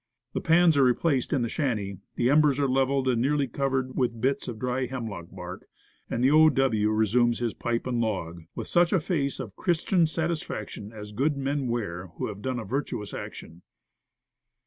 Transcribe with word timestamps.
The 0.33 0.41
pans 0.41 0.75
are 0.77 0.83
replaced 0.83 1.31
in 1.31 1.43
the 1.43 1.47
shanty, 1.47 1.99
the 2.15 2.27
embers 2.31 2.57
are 2.57 2.65
Clean 2.65 2.73
Dishes. 2.73 2.81
79 2.81 2.81
leveled 2.89 3.07
and 3.07 3.21
nearly 3.21 3.47
covered 3.47 3.95
with 3.95 4.19
bits 4.19 4.47
of 4.47 4.57
dry 4.57 4.87
hemlock 4.87 5.27
bark, 5.29 5.67
and 6.09 6.23
the 6.23 6.31
O. 6.31 6.49
W. 6.49 6.89
resumes 6.89 7.37
his 7.37 7.53
pipe 7.53 7.85
and 7.85 8.01
log, 8.01 8.41
"With 8.55 8.65
such 8.65 8.91
a 8.91 8.99
face 8.99 9.39
of 9.39 9.55
Christian 9.55 10.07
satisfaction, 10.07 10.91
As 10.91 11.11
good 11.11 11.37
men 11.37 11.67
wear, 11.67 12.07
who 12.17 12.25
have 12.29 12.41
done 12.41 12.57
a 12.57 12.65
virtuous 12.65 13.13
action." 13.13 13.61